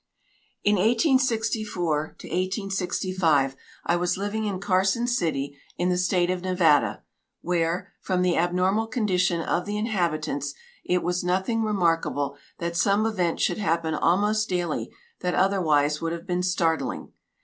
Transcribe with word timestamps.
In 0.63 0.77
1864 0.77 2.15
65 2.71 3.55
I 3.85 3.95
was 3.95 4.17
living 4.17 4.45
in 4.45 4.59
Carson 4.59 5.05
City, 5.05 5.55
in 5.77 5.89
the 5.89 5.97
State 5.99 6.31
of 6.31 6.41
Nevada, 6.41 7.03
where, 7.41 7.93
from 8.01 8.23
the 8.23 8.35
abnormal 8.35 8.87
condition 8.87 9.41
of 9.41 9.67
the 9.67 9.77
inhabitants, 9.77 10.55
it 10.83 11.03
was 11.03 11.23
nothing 11.23 11.61
remarkable 11.61 12.35
that 12.57 12.75
some 12.75 13.05
event 13.05 13.39
should 13.39 13.59
happen 13.59 13.93
almost 13.93 14.49
daily 14.49 14.91
that 15.19 15.35
otherwise 15.35 16.01
would 16.01 16.13
have 16.13 16.25
been 16.25 16.41
startling. 16.41 17.11